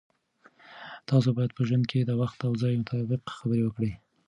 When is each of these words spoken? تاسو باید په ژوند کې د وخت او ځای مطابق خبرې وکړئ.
تاسو 1.09 1.29
باید 1.37 1.51
په 1.57 1.61
ژوند 1.67 1.85
کې 1.91 1.99
د 2.03 2.11
وخت 2.21 2.39
او 2.47 2.53
ځای 2.61 2.73
مطابق 2.81 3.21
خبرې 3.37 3.63
وکړئ. 3.65 3.91